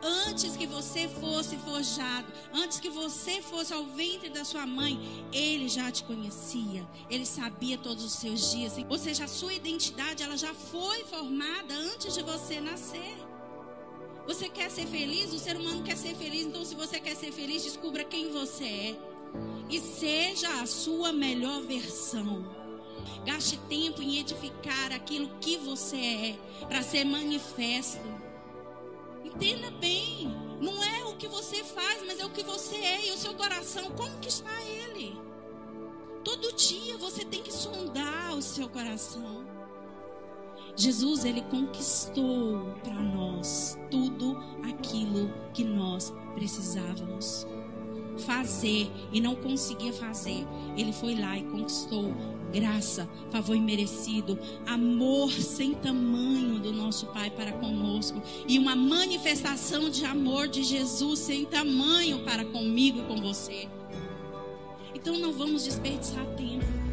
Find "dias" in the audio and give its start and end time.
8.52-8.74